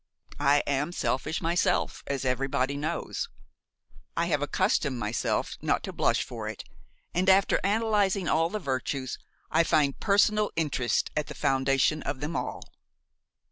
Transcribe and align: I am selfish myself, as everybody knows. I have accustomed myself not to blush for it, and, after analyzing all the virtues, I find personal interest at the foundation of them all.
I 0.39 0.63
am 0.65 0.91
selfish 0.93 1.43
myself, 1.43 2.03
as 2.07 2.25
everybody 2.25 2.75
knows. 2.75 3.29
I 4.17 4.25
have 4.25 4.41
accustomed 4.41 4.97
myself 4.97 5.59
not 5.61 5.83
to 5.83 5.93
blush 5.93 6.23
for 6.23 6.47
it, 6.49 6.63
and, 7.13 7.29
after 7.29 7.59
analyzing 7.63 8.27
all 8.27 8.49
the 8.49 8.57
virtues, 8.57 9.19
I 9.51 9.63
find 9.63 9.99
personal 9.99 10.49
interest 10.55 11.11
at 11.15 11.27
the 11.27 11.35
foundation 11.35 12.01
of 12.01 12.19
them 12.19 12.35
all. 12.35 12.63